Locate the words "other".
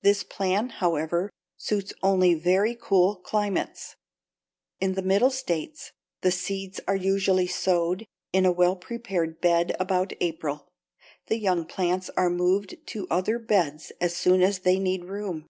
13.08-13.38